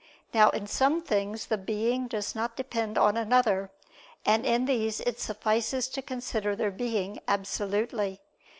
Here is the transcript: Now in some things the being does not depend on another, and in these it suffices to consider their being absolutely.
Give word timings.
Now 0.33 0.49
in 0.49 0.65
some 0.65 1.03
things 1.03 1.45
the 1.45 1.59
being 1.59 2.07
does 2.07 2.33
not 2.33 2.55
depend 2.57 2.97
on 2.97 3.15
another, 3.15 3.69
and 4.25 4.47
in 4.47 4.65
these 4.65 4.99
it 5.01 5.19
suffices 5.19 5.87
to 5.89 6.01
consider 6.01 6.55
their 6.55 6.71
being 6.71 7.19
absolutely. 7.27 8.19